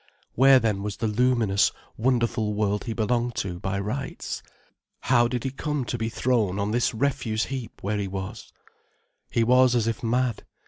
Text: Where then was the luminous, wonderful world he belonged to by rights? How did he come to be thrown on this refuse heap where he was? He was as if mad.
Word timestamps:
Where 0.33 0.57
then 0.57 0.81
was 0.81 0.97
the 0.97 1.05
luminous, 1.07 1.71
wonderful 1.95 2.55
world 2.55 2.85
he 2.85 2.93
belonged 2.93 3.35
to 3.35 3.59
by 3.59 3.79
rights? 3.79 4.41
How 5.01 5.27
did 5.27 5.43
he 5.43 5.51
come 5.51 5.85
to 5.85 5.95
be 5.95 6.09
thrown 6.09 6.57
on 6.57 6.71
this 6.71 6.91
refuse 6.91 7.43
heap 7.53 7.83
where 7.83 7.99
he 7.99 8.07
was? 8.07 8.51
He 9.29 9.43
was 9.43 9.75
as 9.75 9.85
if 9.85 10.01
mad. 10.01 10.43